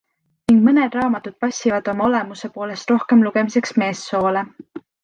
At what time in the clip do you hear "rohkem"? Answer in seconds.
2.97-3.25